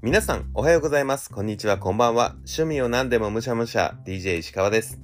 [0.00, 1.28] 皆さん、おはようございます。
[1.28, 2.36] こんにちは、こんばんは。
[2.46, 5.00] 趣味を何でもむしゃむしゃ、DJ 石川です。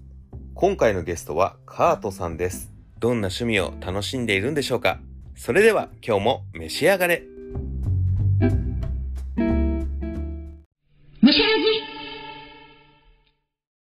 [0.55, 2.73] 今回のゲストは、カートさんです。
[3.01, 5.01] どんな趣味を楽しんでいるんでしょうか？
[5.35, 7.25] それでは、今日も召し上がれ。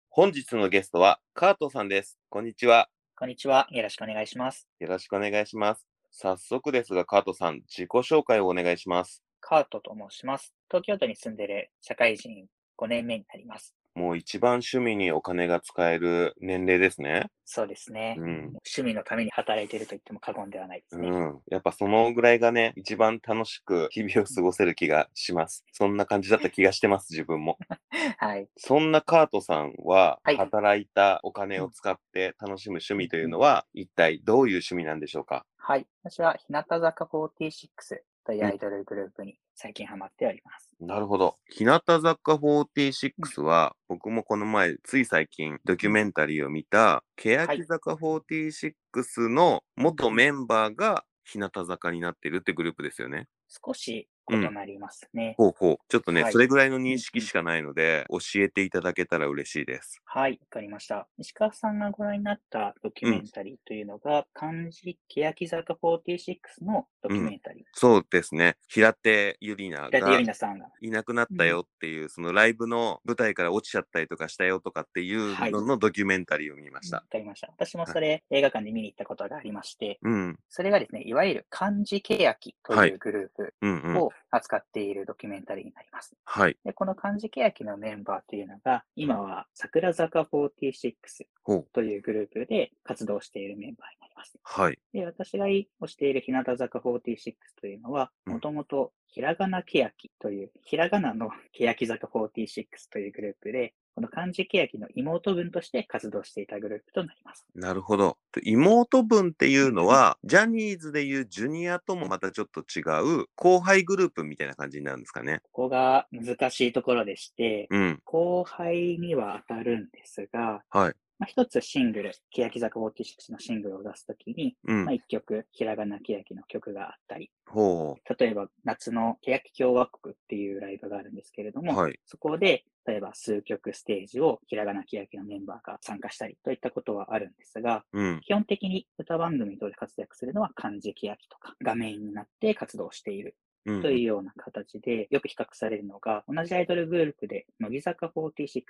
[0.09, 2.17] 本日のゲストは、カートさんです。
[2.29, 2.89] こんにちは。
[3.15, 3.67] こんにちは。
[3.69, 4.67] よろしくお願いします。
[4.79, 5.85] よろしくお願いします。
[6.09, 9.21] 早速ですが、カートさん、自己紹介をお願いします。
[9.45, 10.55] カートと申します。
[10.73, 13.75] 東京都に住んでいる社会人5年目になります。
[13.93, 17.27] もう一番趣味にお金が使える年齢ですね。
[17.45, 18.15] そうですね。
[18.17, 18.27] うん。
[18.65, 21.09] 趣味のために働いていると言っても過言ではないですね。
[21.09, 21.39] うん。
[21.51, 25.63] やっぱそのぐらいがね、一番楽しく日々を過ごせる気がします。
[25.73, 27.59] そんな感じだった気がしてます、自分も。
[28.17, 28.47] はい。
[28.57, 35.45] そんなカートさんは、はい働いたお金を使って楽しむ趣味というのは、一体どういう趣味なんでしょうか？
[35.57, 35.85] はい。
[36.01, 40.75] 私は日向坂46というアイドルグループに最近ハマっております。
[40.79, 41.37] なるほど。
[41.49, 53.27] 日向坂46は、僕もこの前、つい最近、ドキュメンタリーを見た、欅坂46の元メンバーが日向坂になってるってグループですよね。
[53.47, 55.35] 少し異なりますね。
[55.37, 55.77] ほうほう。
[55.89, 60.01] ちょっとね、はいそれぐらいの認識しかないので、教えていただけたら嬉しいです。
[60.05, 60.39] はい。
[60.41, 61.07] わかりました。
[61.17, 67.63] 石川さんがご覧になったドキュメンタリーというのが、漢字欅坂46のドキュメンタリー。
[67.73, 68.55] そうですね。
[68.67, 70.67] 平手ゆりなが平手さんが。
[70.81, 77.07] いなくなったよっていう、そのライブの舞台から落ちちゃったりとかしたよとかっていうはいののドキュメンタリーを見ましわた。
[77.07, 77.47] かりました。
[77.55, 80.39] 私もそれ、映画館で見に行ったことがありまして、うん。
[80.49, 84.09] それがですね、いわゆる漢字欅とはいいうグループうんうん。
[84.31, 86.15] を扱っているドキュメンタリーになります。
[86.25, 86.57] はい。
[86.63, 90.95] で、この漢字欅のメンバーというのが、今は桜坂46
[91.43, 91.67] ほう。
[91.73, 94.37] というグループで活動しているメンバーになります。
[94.43, 94.79] はい。
[94.93, 107.45] で、私が推している日向坂46というのは、うんもともとひらがな欅という、ひらがなの欅坂46というグループで、この漢字欅の妹分として活動していたグループとなります。
[107.53, 108.17] なるほど。
[108.43, 112.81] 妹分っていうのは、ジャニーズでいうジュニアともまたちょっと違
[113.21, 115.41] う後輩グループみたいな感じになるんですかね。
[115.43, 117.99] ここが難しいところでして、うん。
[118.03, 120.93] 後輩には当たるんですが、はい。
[121.23, 124.93] まあ、一つシングル、欅坂46のシングルを出すときに、うんまあ、。
[124.93, 131.63] 一曲、ひらがな欅の曲があったり、ほ例えば夏の欅共和国っていうライブがあるんですけれどう。
[131.63, 131.97] も、はい。
[132.05, 138.21] そこで、例えば数曲ステージをひらがな欅のメンバーが参加したりといったことはあるんですが、うん。
[138.21, 148.63] 基本的に歌番組等で活躍するのは漢字欅とか、画面になって活動しているうんというような形で、よく比較されるのが、同じアイドルグループで、乃木坂46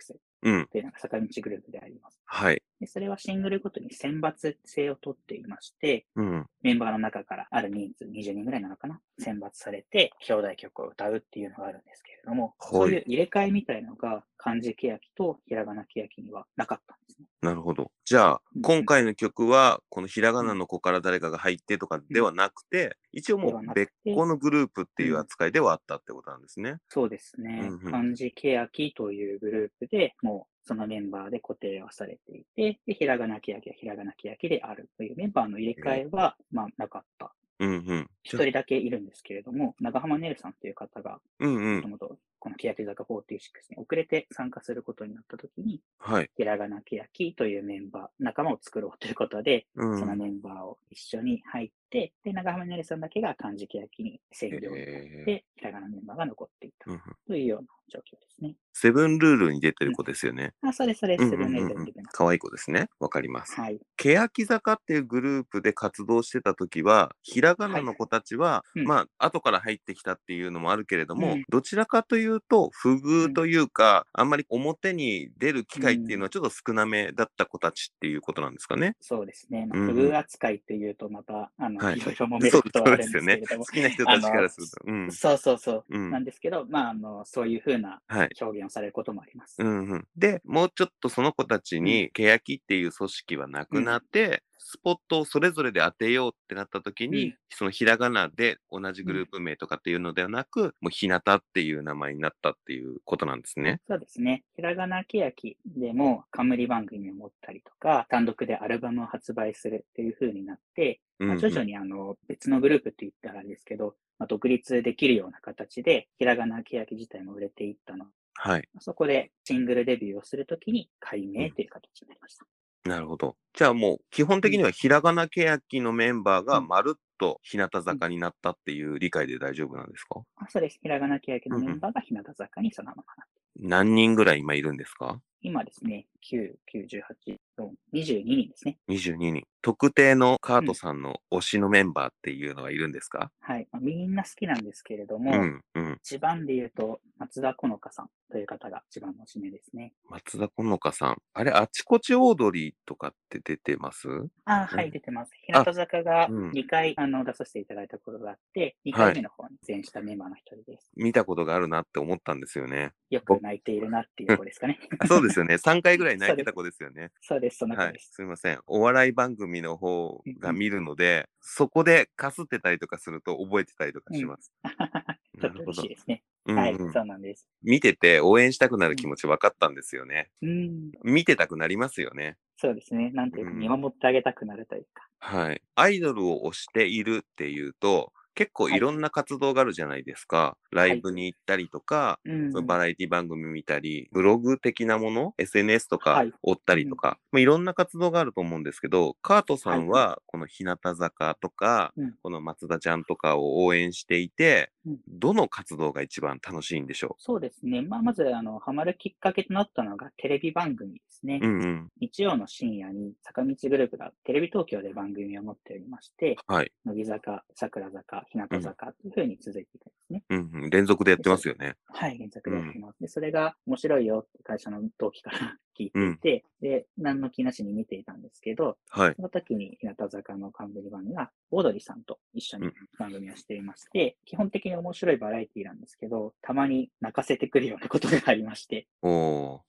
[0.43, 0.67] うん。
[0.67, 2.21] というのが坂道グループであります。
[2.25, 2.61] はい。
[2.83, 6.45] でそれはシングルごとに選抜制をとっていまして、うん。
[6.61, 8.99] メンバーの中からある人数、20人ぐらいなのかな？
[9.19, 17.27] 選抜されて、兄弟曲を歌うっていうのがあるんですけれども、はいそういう入れ替えみたいのが漢字欅とひらがな欅にはなかったんですね。
[17.41, 17.91] なるほど。
[18.05, 26.77] じゃあうん、今回の曲は、このひらがなの子から誰かが入ってとかではなくて、一応もう別個のグループっていう扱いではあったってことなんですね。
[26.89, 27.61] そうですね。
[27.63, 37.33] うんうん漢字欅というグループでもうそのメンバーで固定はされていて、で、ひらがな欅はひらがな欅であるというメンバーの入れ替えは、まあ、なかった。
[37.59, 38.09] うんうん。
[38.23, 41.19] 一人だけいるんですけれども、長浜ねるさんという方が。
[41.39, 43.23] もともとこの欅坂46
[43.71, 46.29] に遅れて参加することになったときに、はい。
[46.35, 49.97] ひらがな欅というメンバー、仲間を作ろうということで、うん。
[49.97, 54.75] そのメンバーを一緒に入って、で、長浜ねるさんだけが漢字欅に専業になっ
[55.23, 56.91] て、ひらがなメンバーが残っていた
[57.27, 58.55] というような状況ですね。
[58.73, 60.53] セブンルールに出てる子ですよね。
[60.61, 61.29] あ、そうです、そうです。
[61.29, 62.01] セブンうんうんうんうんネイル出て。
[62.11, 62.89] 可愛い子ですね。
[62.99, 63.53] わかります。
[63.59, 63.79] はい。
[63.97, 78.95] 欅坂っていうグループで活動してた時は、ひらがなの子たちは、うんまあ、後から入ってきたっていうのもあるけれども、うんどちらかというと、不遇というか、あんまり表に出る機会っていうのはちょっと少なめだった子たちっていうことなんですかね？
[78.99, 79.65] そうですね。
[79.67, 83.71] まあ、うん不遇扱いというと、また、あの、はいいろいろ揉めることはあるんですけれども 好。
[83.71, 84.77] きな人たちからすると。
[84.85, 85.11] うん。
[85.11, 85.85] そうそうそう。
[85.89, 88.29] うんなんですけど、まあ、あの、そういうふうなはい。
[88.39, 89.55] 表現をされることもあります。
[89.59, 103.79] うんうん、で、もうちょっとその子たちに、欅っていう組織はなくなって、スポットをそれぞれで当てようってなった時に、うんそのひらがなで同じグループ名とかっていうのではなく、もうひなたっていう名前になったっていうことなんですね。
[103.87, 104.43] そうですね。
[104.55, 118.07] ひらがな欅でも冠番組を持ったりとか、単独でアルバムを発売するっていう風になって、うんうんまあ徐々にあの別のグループって言ったらあれですけど、まあ、独立できるような形で、ひらがな欅自体も売れていったの。
[118.33, 118.67] はい。
[118.79, 122.45] そこでシングルデビューをするときに改名という形になりました。
[122.85, 123.37] なるほど。
[123.53, 130.21] じゃあもう基本的にはひらがな欅のメンバーがまるっとと日向坂になったっていう理解で大丈夫なんですか？
[130.37, 130.79] あそうです。
[130.81, 135.21] ひらがなけやきのメンバーが日向坂にそのままなって何人ぐらい今いるんですか？
[135.45, 138.77] 今ですね、9、9、18、4 22人ですね。
[138.89, 139.43] 22人。
[139.61, 143.67] 特定のカートさんの推しのメンバーっていうのはいるんですか、はい。
[143.71, 145.97] まあ、みんな好きなんですけれども、うん、うん。
[146.01, 149.93] 一番で言うと、松田好花さんという方が一番のおしめですね。
[150.09, 151.17] 松田好花さん。
[151.33, 154.07] あれ、あちこちオードリーとかって出てます？
[154.45, 155.31] あはい、出てます。
[155.45, 160.89] 日向坂がうん2回、あの出させていただいたことがあって、2回目の方に出演したメンバーの一人です。
[160.95, 162.91] 見たことがあるなって思ったんですよね。
[163.09, 164.79] よく泣いているなっていう子ですかね。
[164.99, 165.55] あ そうですよね。
[165.55, 167.11] 3回ぐらい泣いてた子ですよね。
[167.21, 167.99] そうです、その子はいで。
[167.99, 168.13] す。
[168.13, 168.59] すみません。
[168.65, 174.51] お笑い番組の方が見るので、そこでかすってたりとかすると覚えてたりとかします。
[175.41, 176.23] ちょっと嬉しいですね。
[176.45, 177.47] うんはい、うんそうなんです。
[177.61, 180.29] 見てて応援したくなる気持ち分かったんですよね。
[180.41, 182.37] うん、見てたくなりますよね。
[182.57, 183.11] そうですね。
[183.11, 185.07] なんていうか、うん見守ってあげたくなるというか。
[185.19, 185.61] はい。
[185.75, 188.79] アイドルを推しているっていうと、結構い。
[188.79, 190.57] ろんな活動があるじゃないですか。
[190.71, 196.33] ライブに行ったりとか、うん、そのバラエティ番組見たり、ブログ的なもの、SNS とかはい。
[196.41, 202.13] 追ったりとか、まあ、いろんな活動があると思うんですけど、カートさんはこの日向坂とか、うん。
[202.21, 204.72] この松田ちゃんとかを応援していて、うん
[205.07, 207.81] どの活動が一番楽しいんでしょそうですね。
[207.81, 211.39] まあ、まず、あの、ハマるきっかけとなったのがテレビ番組ですね。
[211.41, 211.87] ううんうん。
[211.99, 216.71] 日曜の深夜に坂道グループがテレビ東京で番組を持っておりまして、はい。
[216.85, 220.23] 乃木坂、桜坂、日向坂というふうに続いていくんですね。
[220.29, 220.69] うんうん。
[220.69, 221.75] 連続でやってますよね。
[221.85, 222.99] はい、原作でやってます。
[222.99, 229.13] で、それが面白いよって会社の同期から聞いていて、で、何の気なしに見ていたんですけど、はい。
[229.15, 238.87] その時に日向坂の冠番組が、オードリーさんと一緒に番組をしていまして、基本的に面白いバラエティなんですけど、たまに泣かせてくるようなことがありまして。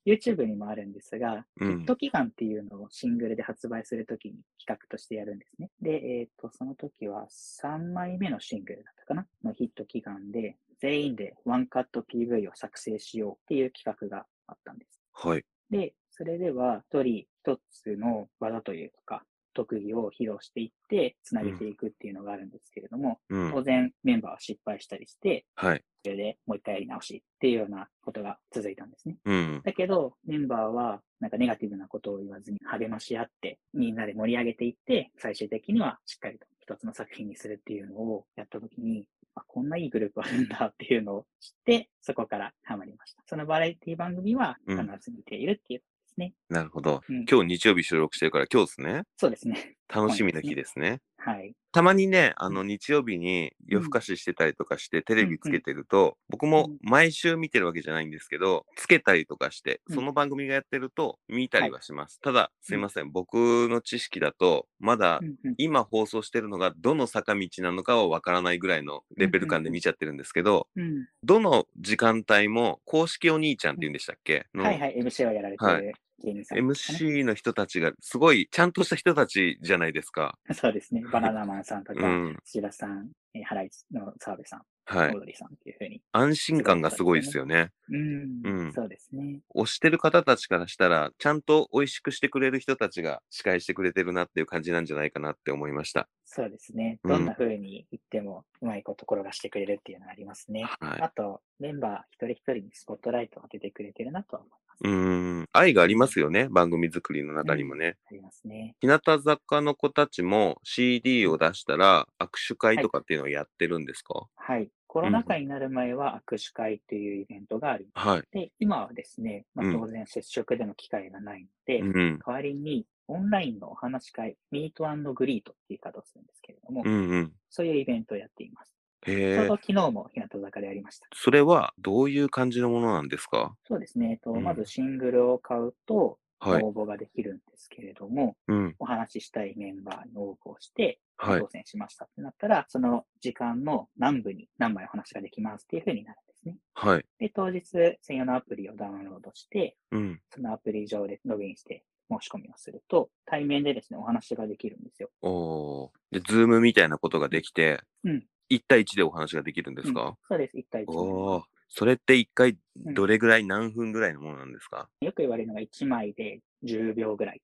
[0.06, 5.71] YouTube にもあるんですが、うんヒット祈願っていうのをシングルで発売するときに企画としてやるんですね。
[5.83, 5.91] で、
[6.21, 9.27] えっ、と、その時は3枚目のシングルだったかな？
[9.43, 15.01] のヒット祈願で、全員でワンカット PV を作成しようっていう企画があったんです。
[15.12, 15.45] はい。
[15.70, 19.25] で、それでは一人一つの技というか、
[19.55, 23.52] 特技を披露していって、つなげていくっていうのがあるんですけれども、うん。
[23.52, 25.84] 当然メンバーは失敗したりして、はい。
[26.05, 29.16] それでもう一回やり直しっていうようなことが続いたんですね。
[29.25, 29.62] うん。
[29.64, 39.24] だけど、メンバーは、なんかネガティブなことを言わずに励まし合って、みんなで盛り上げていって、最終的にはしっかりと一つの作品にするっていうのをやったときに、あ、
[39.55, 43.23] こんないいグループあるんだっていうのを知って、そこからハマりました。
[43.25, 46.35] そのバラエティ番組は必ず見ているっていうことですね。
[46.49, 47.03] なるほど。
[47.09, 49.05] うん今日日曜日収録してるから今日ですね。
[49.17, 49.77] そうですね。
[49.89, 51.03] 楽しみな日ですね。
[51.25, 51.55] はい。
[51.73, 59.97] たまにね、あの日曜日に夜更かししてたりとかして、テレビつけてると、僕も毎週見てるわけじゃないんですけど、つけたりとかして、うん。
[59.97, 62.21] その番組がやってると見たりはします。
[62.21, 63.35] ただ、すいません、僕
[63.69, 65.21] の知識だと、まだ
[65.56, 71.09] 今放送してるのがどの坂道なのかはわからないぐらいのレベル感で見ちゃってるんですけど、うん。
[71.25, 75.94] どの時間帯も公式お兄ちゃんって言うんでしたっけ、のはいはい、MC をやられてはいる
[76.25, 80.38] MC の人たちがすごいちゃんとした人たちじゃないですか。
[80.55, 81.03] そうですね。
[81.12, 82.38] バナナマンさんとか、うん。
[82.44, 85.08] 土田さん、えーハライチの澤部さん、はい。
[85.09, 86.00] オードリーさんっていうふうに。
[86.12, 87.71] 安心感がすごいですよね。
[87.88, 89.41] うん、うんそうですね。
[89.55, 96.09] 推してる方たちからしたら、ちゃんと美味しくしてくれる人たちが司会してくれてるなっていう感じなんじゃないかなって思いました。
[96.34, 96.98] そうですね。
[97.04, 100.64] うんどんな風に言っても、うまいこと転がしてくれるっていうのがありますね。
[100.81, 101.00] はい。
[101.02, 104.81] あと、メンバー一人一人にスポットライトを当ててくれてるなとは思います。
[104.82, 105.48] うーん。
[105.53, 106.48] 愛がありますよね。
[106.48, 107.96] 番組作りの中にもね。
[108.10, 108.74] ありますね。
[108.81, 114.26] 日向坂の子たちも CD を出したら握手会とかっていうのをやってるんですか？
[114.34, 114.69] はい。
[114.88, 118.22] コロナ禍になる前は握手会というイベントがありまい。
[118.31, 122.19] で、今はですね、まあ、うん当然接触での機会がないので、うん。
[122.24, 127.32] 代わりにオンラインのお話し会、ミートグリートっていう言い方をするんですけれども、うんうん。
[127.51, 128.73] そういうイベントをやっています。
[129.05, 129.56] ちょうど。
[129.56, 131.06] 昨日も日向坂でやりました。
[131.15, 133.55] それはどういう感じのものなんですか？
[133.69, 134.13] そうですね。
[134.13, 136.63] えっと、うんまずシングルを買うと、はい。
[136.63, 138.75] 応募ができるんですけれども、うん。
[138.79, 141.41] お話ししたいメンバーに応募をして、はい。
[141.41, 146.56] 当選しましたってなったら、その時間の何部に何枚お話ができますっていう風になるんですね。
[146.75, 147.06] はい。
[147.19, 147.63] で、当日
[148.03, 150.20] 専用のアプリをダウンロードして、うん。
[150.34, 155.11] そのアプリ上でログインして申し込みをすると、対面でですね、お話ができるんですよ。
[155.23, 160.56] おーで、 Zoom みたいなことができて、うん1対1でお話ができるんですうんか、そうです。
[160.58, 165.05] 1対1になりおそれって1回うんどれぐらい何分ぐらいのものなんですか、す。
[165.05, 167.41] よく言われるのが1枚で10秒ぐらい。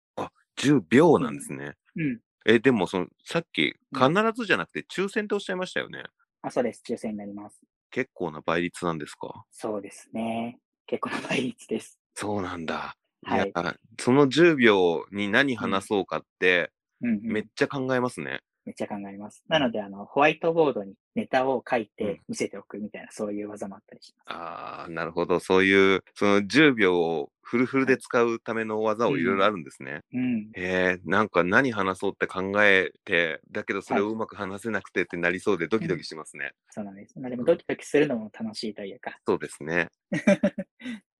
[0.56, 1.74] ?10 秒なんですね。
[1.96, 2.20] うん。
[2.46, 6.04] え、でもその、さっきうん必ずじゃなくて抽選っておっしゃいましたよね。
[6.42, 6.82] あ、そうです。
[6.86, 7.60] 抽選になります。
[7.90, 9.44] 結構な倍率なんですか？
[9.50, 10.58] そうですね。
[10.86, 11.98] 結構な倍率です。
[12.14, 12.94] そうなんだ。
[13.22, 13.52] はい
[13.98, 16.70] その10秒に何話そうかって。
[17.22, 18.40] めっちゃ考えますね。
[18.64, 19.42] めっちゃ考えます。
[19.48, 24.36] なので、あの、ホワイトボードにネタを書いうんて見せておくみたいな、そういう技もあったりします。
[24.36, 25.40] ああ、なるほど。
[25.40, 30.02] そういう、その10秒をフルフルで使うための技をいろいろあるんですね。
[30.12, 30.50] うん。
[30.54, 36.52] へえ、なんか何話そうって考えて、だけどそれをうまく話せなくてってなりそうでドキドキしますね。
[36.70, 37.18] そうなんです。
[37.18, 39.18] まあでも、ドキドキするのも楽しいというか。
[39.26, 39.88] そうですね。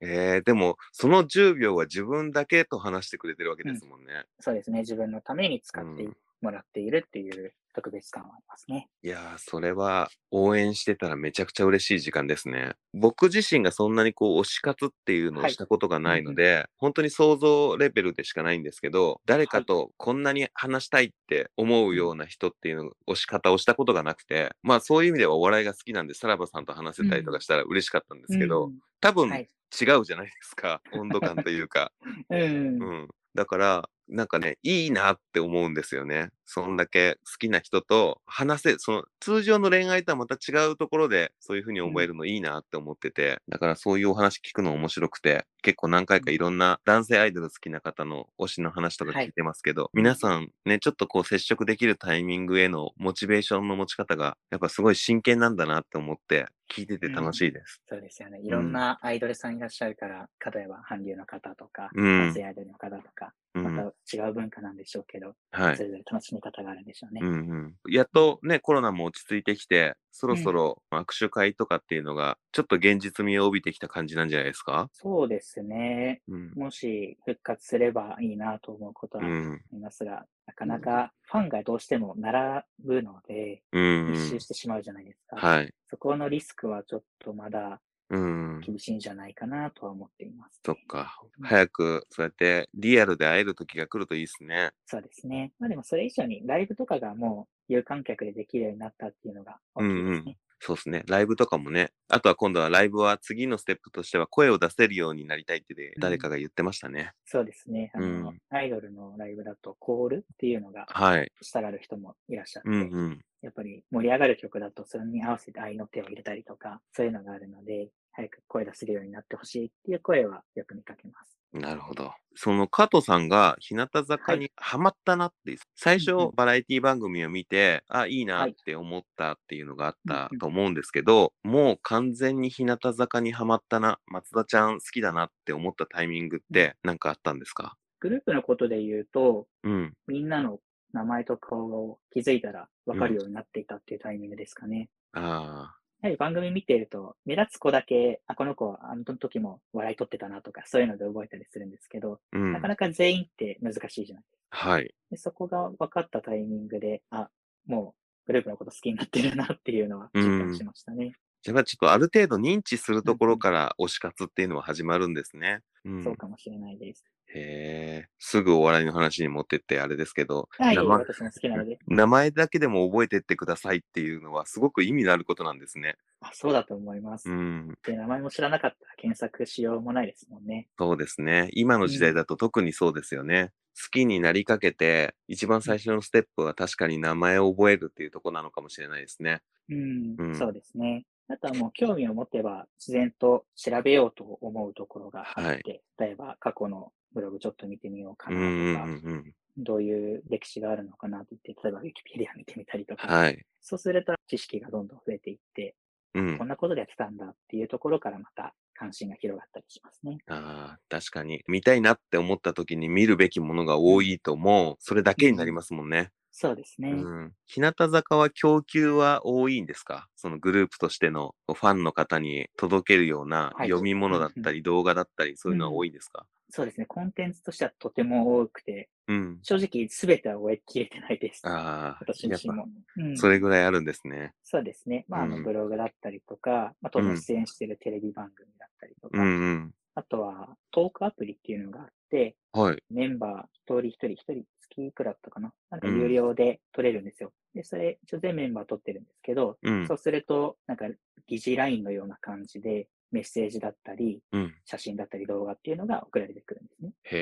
[0.00, 4.25] えー、でも、その10秒は自分だけと話してくれてるわけですもんね。
[4.38, 4.80] そうですね。
[4.80, 8.88] 自分のために使ってうんもらっているっていう特別感はありますね。
[9.02, 12.73] いやー、それは応援してたらめちゃくちゃ嬉しい時間ですね。
[12.92, 31.92] 僕自身がそんなにこう推し活っていうのをはいしたことがないので、本当に想像レベルでしかないんですけど、誰かとこんなに話したいって思うような人っていうの推し方をしたことがなくて、まあそういう意味ではお笑いが好きなんで、さらばさんと話せたりとかしたら嬉しかったんですけど、うん多分はい違うじゃないですか、温度感というか。
[32.28, 32.82] うん。
[32.82, 33.09] うん。
[33.35, 36.30] だから、なんかね、いいなって思うんですよね。
[36.45, 57.83] そんだけ好きな人と話せ、その通常の恋愛とはまた違うところでそういうふうに思えるのいいなって思ってて、だからそういうお話聞くの面白くて、結構何回かいろんな男性アイドル好きな方の推しの話とか聞いてますけど、皆さんね、ちょっとこう接触できるタイミングへのモチベーションの持ち方が、やっぱすごい真剣なんだなって思って、聞いてて楽しいです。
[57.88, 58.40] そうですよね。
[58.40, 63.76] いろんなアイドルさんいらっしゃるから、例えば韓流の方とか、うん男性アイドルの方とか、うん。
[63.76, 65.82] また違う文化なんでしょうけど、はいそ。
[65.82, 67.20] れぞれ楽しみ方があるんでしょうね。
[67.22, 74.88] うんうん、やっとね、コロナも落ち着いてきて、そろそろ握手会とかっていうのが、ちょっと現実味を帯びてきた感じなんじゃないですか？
[74.92, 76.22] そうですね。
[76.28, 76.52] うん。
[76.54, 79.62] もし復活すればいいなと思うことはあうん。
[79.72, 85.36] りますが、なかなかファンがどうしても並ぶので、うん、うん密集してしまうじゃないですか。
[85.36, 85.72] はい。
[85.88, 88.60] そこのリスクはちょっとまだうん。
[88.60, 90.60] 厳しいんじゃないかなとは思っています。
[90.64, 91.20] そっか。
[91.38, 94.72] うん早く、そうやってリアルで会える時が来るといいですね。
[94.86, 95.52] そうですね。
[95.58, 100.38] まあでもそれ以上にライブとかがもう有観客でできるようになったっていうのが大きいですね。
[100.62, 101.04] そうですね。
[101.08, 101.90] ライブとかもね。
[102.08, 107.12] あとは今度はライブは次のステップとしては声を出せるようになりたいってで誰かが言ってましたね。
[107.24, 107.90] そうですね。
[107.94, 111.32] あの、うんアイドルのライブだとコールっていうのがはい。
[111.40, 113.24] したがる人もいらっしゃって、うんうん。
[113.40, 121.36] やっぱり盛り上がる曲だとそれに合わせて愛の手を入れたりとか、そういうのがあるので、早く声出せるようになってほしいっていう声はよく見かけます。
[121.52, 122.12] なるほど。
[122.36, 137.76] その加藤さんが日向坂にハマったなって、最初うんうんバラエティ番組を見て、あ、いいなはいって思ったっていうのがあっうんうんたと思うんですけど、もう完全に日向坂にハマったな、松田ちゃん好きだなって思ったタイミングって何かあったんですか？
[137.98, 139.94] グループのことで言うと、うん。
[140.06, 140.60] みんなの
[140.92, 144.88] 名前と顔を気づいたら分かるようになっていたっていうタイミングですかね。
[145.14, 152.69] あやはり番組見ていると、目立つ子だけ、あ、この子はあの時も笑い取ってたなとか、そういうので覚えたりするんですけど、あ、うんなか。
[152.69, 154.69] なか全員って難しいじゃないですか。
[154.71, 154.95] はい。
[155.11, 157.28] でそこが分かったタイミングで、あ、
[157.66, 161.12] もうグループのこと好きになってるなっていうのは実感しましたね。
[161.42, 165.61] じゃあちょっとある程度認知するところから推し活っていうのは始まるんですね。
[165.85, 166.04] うん。
[166.04, 167.04] そうかもしれないです。
[167.32, 168.08] へえ。
[168.18, 171.78] すぐお笑いの話に持ってってあれですけど、はい、名前私も好きなので。
[171.87, 175.96] 名前だけでも覚えてってくださいっていうのはすごく意味のあることなんですね。
[176.20, 177.30] あ、そうだと思います。
[177.30, 177.75] うん。
[177.87, 180.68] で、名前も知らなかったら検索しようもないですもんね。
[180.78, 181.50] そうですね。
[181.52, 183.52] 今の時代だと特にそうですよね。
[183.80, 189.40] 好きになりかけて、一番最初のステップは確かに名前を覚えるっていうところなのかもしれないですね。
[189.68, 191.04] うん、うんそうですね。
[191.28, 199.34] あとはもう興味を持てば自然と調べようと思うところがあって、例えば過去のブログちょっと見てみようかうなんとか、うんうん。
[199.58, 203.44] どういう歴史があるのかなって言って、例えばウィキペディア見てみたりとか、はい。
[203.60, 205.76] そうすると知識がどんどん増えていって、
[206.14, 206.46] うんこん。
[206.46, 210.20] なことでやってたんだっていうところからまた関心が広がったりしますね。
[210.26, 211.42] ああ、確かに。
[211.46, 216.12] 見たいなって思った時に見るべきものが多いともう、それだけになりますもんね。
[216.32, 217.10] そうですね。
[217.12, 217.34] うん。
[217.46, 220.08] 日向坂は供給は多いんですか？
[220.16, 226.26] そのグループとしてのファンの方に届けるようなはい読み物だったり動画だったり、そういうのは多いんですか？
[226.50, 226.87] そうですね。
[226.87, 229.38] コンテンツとしてはとても多くて、うん。
[229.42, 231.40] 正直全ては終えきれてないです。
[231.47, 232.66] ああ、私自身も。
[232.97, 234.35] うんそれぐらいあるんですね。
[234.42, 235.04] そうですね。
[235.09, 239.75] まあ、あの、うんブログだったりとか、まあ、当うん然出演しているテレビ番組だったりとか、うんうん。
[239.95, 242.83] あとはトークアプリっていうのがあって、はい。
[242.90, 245.52] メンバー一人一人一人月いくらだったかな？
[245.71, 247.33] なんかうん有料で取れるんですよ。
[247.54, 250.87] で、それ、一応全メンバー取ってるんですけど、うんそうすると、なんか
[251.26, 254.60] 疑似 LINE のような感じで、メッセージだったり、うん。
[254.64, 256.92] 写真だったり動画っていうのが送られてくるんですね。
[257.04, 257.16] へ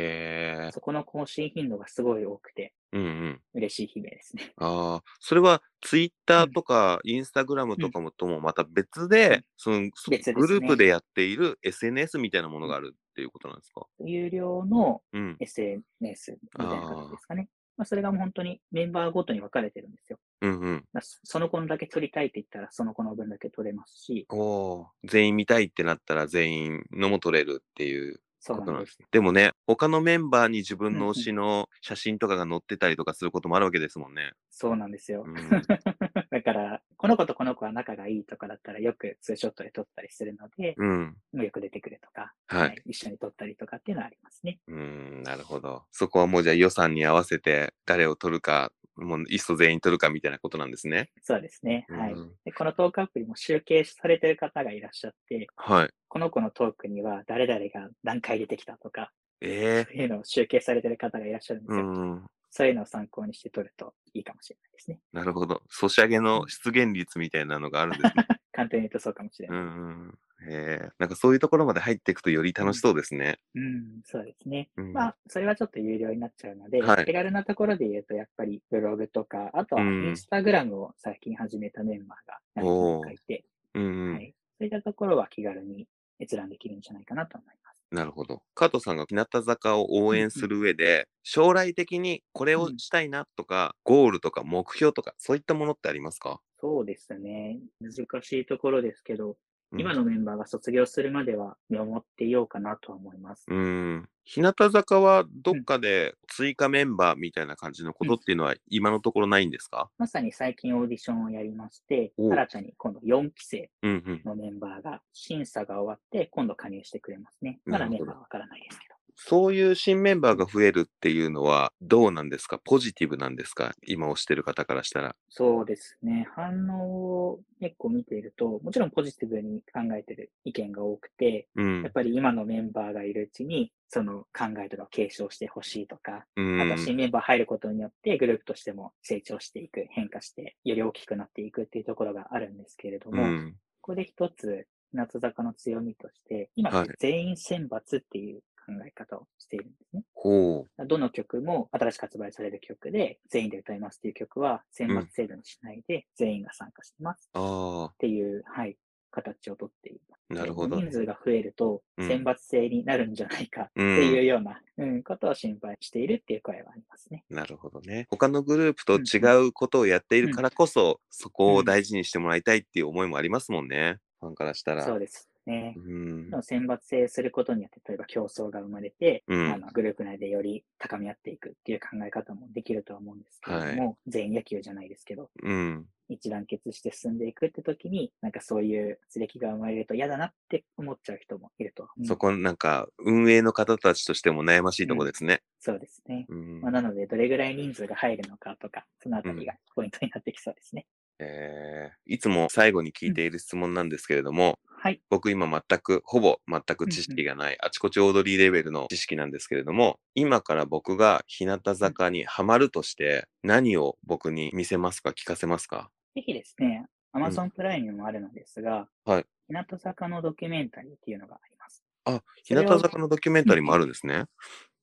[0.69, 0.71] え。
[0.73, 3.43] そこの更新頻度がすごい多くて、うんうん。
[3.55, 4.55] 嬉しい悲鳴ですね。
[4.57, 13.87] ああ、それはツイッターとかインスタグラムとかもともまた別うでん、そのそグループでやっている SNS みたいなものがあるっていうことなんですか？
[14.01, 15.41] 有料のうん。
[15.41, 17.49] SNS みたいな感じですかね。
[17.79, 20.19] まあ、それがもう本当にメンバーごとに分かれてるんですよ。
[20.43, 20.85] うんうん。
[20.93, 28.67] だそその子のだけ取りたいって言ったら、その子の分だけ取れますし、おお、全員見たいってなったら全員のも取れるっていうそうなんです。
[28.67, 29.07] ことなんですね。
[29.13, 34.33] でもね、他のメンバーに自分の推しの写真とかが載ってたりとかすることもあるわけですもんね。
[34.51, 35.25] そうなんですよ。
[35.25, 35.35] うん
[36.31, 41.17] だから、この子とこの子は仲がいいとかだったらよくツーショットで撮ったりするので、うん。
[41.33, 42.83] よく出てくるとか、はい。
[42.87, 44.59] 一緒に撮ったりとかっていうのはありますね。
[44.69, 45.85] うん、なるほど。
[45.93, 51.11] そこはもうじゃあ予算に合わせて誰を取るか、もういっそ全員取るかみたいなことなんですね。
[51.23, 51.87] そうですね。
[51.91, 52.13] はい。
[52.13, 55.91] うんでこのトークアプリも集計されてる方がいらっしゃって、はい。
[56.09, 61.85] この子のトークには誰々が何回出てきたとか、ええそういうのを集計されてる方がいらっしゃるんですうよ。
[61.85, 62.27] ん。
[62.51, 65.01] そういうのを参考にして撮るといいかもしれないですね。
[65.13, 65.63] なるほど。
[65.69, 68.27] ソシャゲの出現率みたいなのがあるんですね。
[68.53, 69.61] 簡単に言うとそうかもしれうない。
[69.61, 69.69] んう
[70.09, 70.19] ん。
[70.47, 73.39] ええなんかそういうところまで入っていくとより楽しそうですね。
[73.55, 74.71] うん、そうですね。
[74.77, 84.15] うんまあ、それはちょっと有料になっちゃうので、はい手軽なところで言うと、やっぱりブログとか、あとはうんインスタグラムを最近始めたメンバーが何人かいて、うんうん。
[84.15, 84.35] はい。
[84.59, 85.87] そういったところは気軽に
[86.21, 87.77] 閲覧できるんじゃないかなと思います。
[87.91, 88.43] なるほど。
[88.55, 97.61] 加藤さんが日向坂を応援する上で、将来的にこれをしたいなとか、ゴールとか目標とか、そういったものってありますか、そうですね。
[97.81, 97.93] 難
[98.23, 99.37] しいところですけど、うん
[99.77, 103.45] 今のメンバーが卒業するまでは見守っていようかなとは思います。
[103.49, 104.09] うん。
[104.25, 109.91] 日向坂はどっかで追加メンバーみたいな感じのことっていうのは今のところないんですか？
[109.99, 114.23] まさに最近オーディションをやりまして、新たに今度4期生うんうん。
[114.25, 117.61] のメンバーが審査が終わって、今度加入してくれますね。
[117.67, 118.98] まだメンバーはわからないですけど。
[119.21, 122.61] そういう新メンバーが増えるっていうのはどうなんですか？
[122.65, 123.75] ポジティブなんですか？
[123.85, 125.17] 今推してる方からしたら。
[125.29, 126.29] そうですね。
[126.37, 131.93] 反応を結構見ていると、もちろんポジティブに考えてる意見が多くて、うんやっ。
[131.93, 143.55] ぱり今のメンバーがいるうちに、その考えとかを継承してほしいとか、うんあと新メンバー入ることによってグループとしても成長していく、変化して、より大きくなっていくっていうところがあるんですけれども、うん。
[143.81, 150.03] ここで一つ、日向坂の強みとして、今全員選抜っていう考え方をしているんですね。
[150.15, 157.39] ほどの曲も新しく発売される曲で全員で歌いますっていう曲は選抜制度にしないで全員が参加してますう。
[157.39, 158.77] あっていう、はい、
[159.11, 160.01] 形をとっている。
[160.11, 160.83] あ、なるほどね。
[160.83, 167.25] 人数が増えるとうん選抜制になるんじゃないかってうんいうような、うんことを心配しているっていう声はありますね。
[167.31, 168.07] なるほどね。
[168.11, 173.99] 他のグループと違うことをやっているからこそ、そこを大事にしてもらいたいっていう思いもありますもんね。
[174.21, 174.85] ファンからしたら。
[174.85, 175.75] そうですね。
[175.77, 176.31] うん。
[176.31, 185.87] の選抜制することによって、例えば競争が生まれて、うんあのグループ内でより高め合っていくっていう考え方もできるとは思うんですけれども、全員野球じゃないですけど、うん。
[186.11, 191.89] 一団結して進んでいくって時に、なんかそういう圧力が生まれると嫌だなって思っちゃう人もいると。
[192.05, 195.43] そこなんか運営の方たちとしても悩ましいとこですね。
[195.61, 196.27] そうですね。
[196.29, 200.87] うんまあ、なので、どれぐらい人数が入るのかとか、そのあたりがポイントになってきそうですね。
[201.19, 205.01] えーいつも最後に聞いている質問なんですけれども、はい。
[205.11, 215.91] 僕今全く、ほぼ全く知識がない、あちこちオードリーレベルの知識なんですけれども、今から僕が日向坂にハマるとして、何を僕に見せますか聞かせますか？
[216.15, 221.83] ぜひですね、Amazon プライムもあるのですが、はい日向坂のドキュメンタリーっていうのがあります。
[222.05, 224.27] あ、日向坂のドキュメンタリーもあるんですね。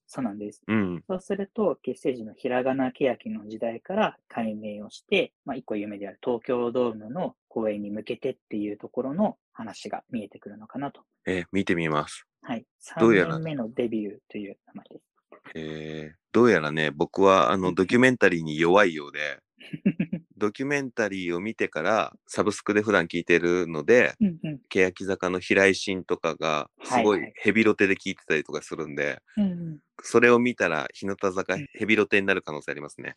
[0.06, 0.62] そうなんです。
[0.66, 1.04] うん。
[1.08, 11.02] そうすると、結成時のひらがな欅の時代から解明をして、まあ、一個夢である東京ドームの公演に向けてっていうところの話が見えてくるのかなと。
[11.26, 12.26] えー見てみます。
[12.42, 12.64] はい。
[12.80, 15.04] 3どうやら年目のデビューという名前です。
[15.54, 19.40] えーどうやらね、僕はあの ドキュメンタリーに弱いようで、
[20.36, 33.16] ドキュメンタリーを見てからサブスクで普段聞いてるので、うんうん欅坂の平井心とかがすごはいはいいヘビロテで聞いてたりとかするんで、うんそれを見たら日向坂ヘビロテになる可能性ありますね。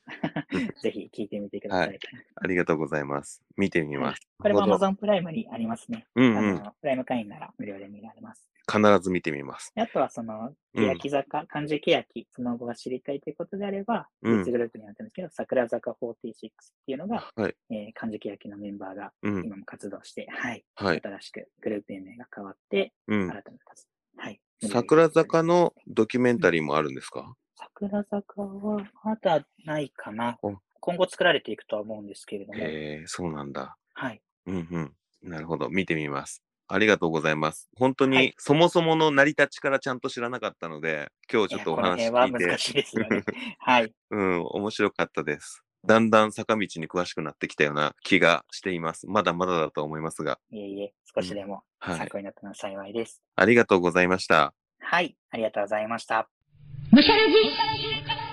[0.53, 1.88] う んぜひ聞いてみてください。
[1.89, 1.99] はい
[2.36, 3.43] ありがとうございます。
[3.58, 4.21] 見てみます。
[4.39, 6.08] これも Amazon プライムにありますね。
[6.15, 6.63] うんうん。
[6.79, 8.49] プライム会員なら無料で見られます。
[8.69, 9.71] 必ず見てみます。
[9.75, 16.21] であとはその、うん欅坂、漢字欅、その後が知りたいということであれば、うん別グループになってるんですけど、桜坂46っ
[16.86, 17.55] ていうのが、はい。
[17.71, 19.45] えー漢字欅のメンバーがうん。
[19.45, 20.63] 今も活動して、はい。
[20.75, 21.01] はい。
[21.01, 23.32] 新しくグループ名が変わって、うん。
[23.32, 24.23] 新たな活動。
[24.23, 24.41] はい。
[24.71, 27.36] 桜坂のドキュメンタリーもあるんですか？
[27.55, 30.58] 桜坂はまだないかなお。
[30.82, 33.75] 今後作られていくとは思うんですけれども、へえ、そうなんだ。
[33.93, 34.21] はい。
[34.45, 35.29] うんうん。
[35.29, 35.69] なるほど。
[35.69, 36.41] 見てみます。
[36.71, 37.67] ありがとうございます。
[37.75, 43.23] 本当に、はいそもそもの成り立ちからちゃんと知らなかったので、今日ちょっとお話いやこの聞いて、辺は難しいですよね。
[43.60, 43.93] はい。
[44.12, 45.63] うん、面白かったです。
[45.86, 49.08] だんだん坂道に詳しくなってきたような気がしています。
[49.08, 51.97] まだまだだと思いますが、いえいえ、少しでもはい。
[51.97, 53.23] 参考になったのは幸いです。
[53.36, 54.53] ありがとうございました。
[54.79, 55.17] はい。
[55.32, 56.29] ありがとうございました。
[56.91, 58.29] むしゃらじ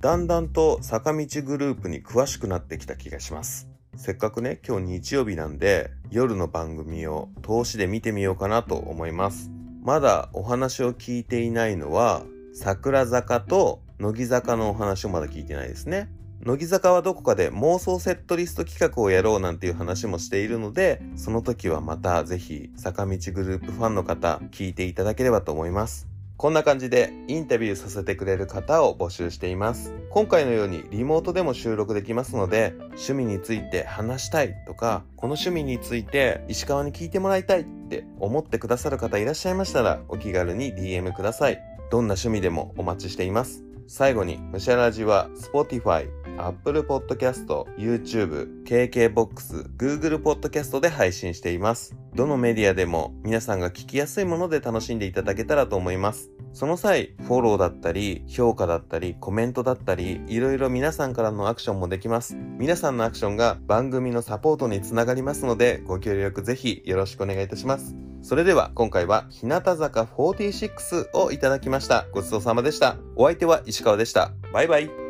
[0.00, 3.68] だんだんと坂道グループに詳しくなってきた気がします。
[3.96, 9.50] せっかくね、今日日曜日なんで、夜の番組を通しで見てみようかなと思います。
[9.82, 12.22] まだお話を聞いていないのは、
[12.54, 16.08] 桜坂と乃木坂のお話をまだ聞いてないですね。
[16.42, 26.07] 乃木坂はどこかで妄想セットリスト企画をやろうなんていう話もしているので、その時はまたぜひ坂道グループファンの方聞いていただければと思います。
[26.38, 29.92] こんな感じでインタビューさせてくれる方を募集しています。
[30.08, 41.60] 今回のようにリモートでも収録できますので、趣味について話したいとか、この趣味について石川に聞いてもらいたいって思ってくださる方いらっしゃいましたら、お気軽に DM ください。
[41.90, 43.64] どんな趣味でもお待ちしています。
[43.88, 46.06] 最後に、むしゃらじは Spotify、
[46.46, 47.46] Apple Podcast、
[47.76, 51.96] YouTube、KKBOX、Google Podcast で配信しています。
[52.14, 56.30] どのメディアでも皆さんが聞きやすいもので楽しんでいただけたらと思います。
[56.52, 62.36] その際、フォローだったり、評価だったり、コメントだったり、いろいろ皆さんからのアクションもできます。
[62.36, 67.94] 皆さんのアクションが番組のサポートにつながりますので、ご協力ぜひよろしくお願いいたします。
[68.22, 72.06] それでは今回は日向坂46をいただきました。
[72.12, 72.96] ごちそうさまでした。
[73.16, 74.32] お相手は石川でした。
[74.52, 75.07] バイバイ。